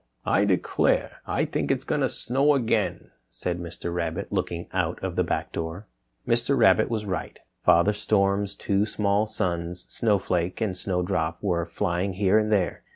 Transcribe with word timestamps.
"I 0.25 0.45
declare, 0.45 1.21
I 1.27 1.45
think 1.45 1.69
it's 1.69 1.83
going 1.83 2.01
to 2.01 2.09
snow 2.09 2.55
again," 2.55 3.11
said 3.29 3.59
Mr. 3.59 3.93
Rabbit, 3.93 4.31
looking 4.31 4.67
out 4.73 4.97
of 5.03 5.15
the 5.15 5.23
back 5.23 5.51
door. 5.51 5.85
Mr. 6.27 6.57
Rabbit 6.57 6.89
was 6.89 7.05
right. 7.05 7.37
Father 7.63 7.93
Storm's 7.93 8.55
two 8.55 8.87
small 8.87 9.27
sons, 9.27 9.83
Snow 9.83 10.17
Flake 10.17 10.59
and 10.59 10.75
Snow 10.75 11.03
Drop, 11.03 11.37
were 11.43 11.67
flying 11.67 12.13
here 12.13 12.39
and 12.39 12.51
there. 12.51 12.81